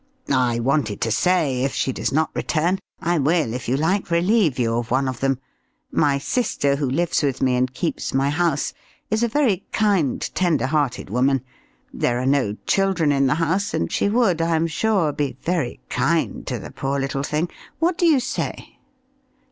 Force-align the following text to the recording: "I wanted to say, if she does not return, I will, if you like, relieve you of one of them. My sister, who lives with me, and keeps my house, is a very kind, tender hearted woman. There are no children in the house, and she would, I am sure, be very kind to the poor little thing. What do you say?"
"I 0.33 0.59
wanted 0.59 0.99
to 1.01 1.11
say, 1.11 1.61
if 1.63 1.75
she 1.75 1.93
does 1.93 2.11
not 2.11 2.31
return, 2.33 2.79
I 3.01 3.19
will, 3.19 3.53
if 3.53 3.69
you 3.69 3.77
like, 3.77 4.09
relieve 4.09 4.57
you 4.57 4.77
of 4.77 4.89
one 4.89 5.07
of 5.07 5.19
them. 5.19 5.37
My 5.91 6.17
sister, 6.17 6.77
who 6.77 6.89
lives 6.89 7.21
with 7.21 7.39
me, 7.39 7.55
and 7.55 7.71
keeps 7.71 8.11
my 8.11 8.31
house, 8.31 8.73
is 9.11 9.21
a 9.21 9.27
very 9.27 9.63
kind, 9.71 10.19
tender 10.33 10.65
hearted 10.65 11.11
woman. 11.11 11.43
There 11.93 12.19
are 12.19 12.25
no 12.25 12.57
children 12.65 13.11
in 13.11 13.27
the 13.27 13.35
house, 13.35 13.75
and 13.75 13.91
she 13.91 14.09
would, 14.09 14.41
I 14.41 14.55
am 14.55 14.65
sure, 14.65 15.11
be 15.11 15.37
very 15.39 15.79
kind 15.87 16.47
to 16.47 16.57
the 16.57 16.71
poor 16.71 16.99
little 16.99 17.21
thing. 17.21 17.49
What 17.77 17.95
do 17.99 18.07
you 18.07 18.19
say?" 18.19 18.79